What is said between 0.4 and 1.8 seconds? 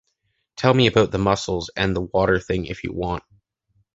Tell me about the muscles